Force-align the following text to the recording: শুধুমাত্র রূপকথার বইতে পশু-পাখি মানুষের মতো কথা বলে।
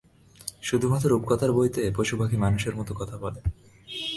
শুধুমাত্র 0.61 1.09
রূপকথার 1.09 1.51
বইতে 1.51 1.91
পশু-পাখি 1.97 2.37
মানুষের 2.37 2.75
মতো 2.75 2.93
কথা 2.93 3.17
বলে। 3.17 3.41